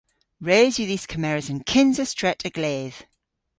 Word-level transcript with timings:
Res 0.47 0.73
yw 0.79 0.87
dhis 0.89 1.05
kemeres 1.11 1.47
an 1.51 1.59
kynsa 1.71 2.05
stret 2.11 2.41
a-gledh. 2.47 2.99